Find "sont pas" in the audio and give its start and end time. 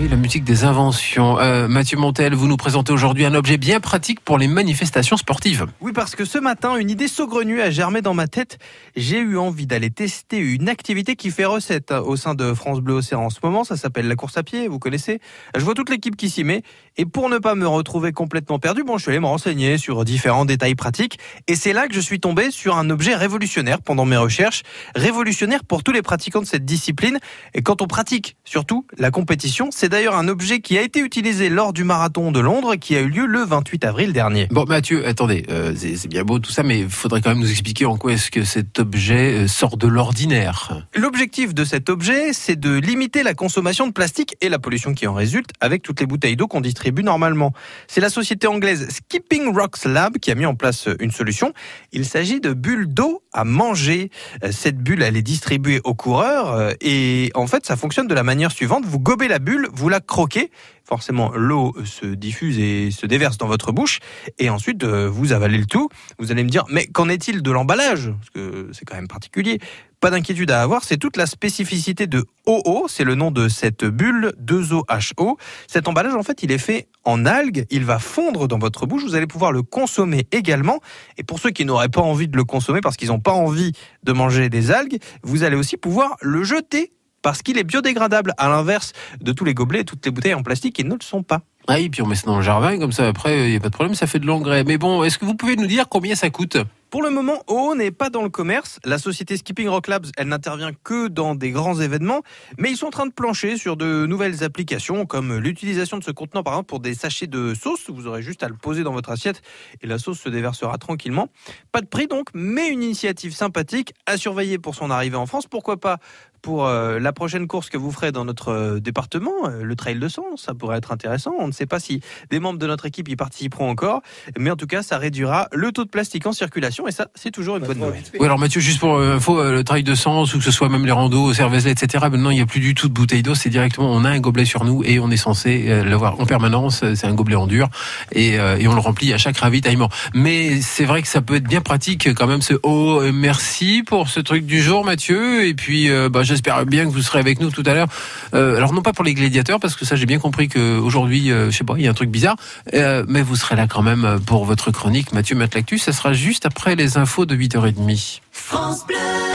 91.02-91.42